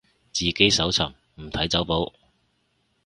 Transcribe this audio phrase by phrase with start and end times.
[0.33, 2.11] 自己搜尋，唔睇走寶